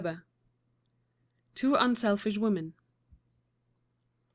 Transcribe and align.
LXXXI. 0.03 0.21
TWO 1.53 1.75
UNSELFISH 1.75 2.37
WOMEN. 2.39 2.73